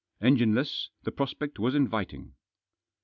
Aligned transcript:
Engineless, 0.19 0.87
the 1.03 1.11
prospect 1.11 1.59
was 1.59 1.75
inviting. 1.75 2.33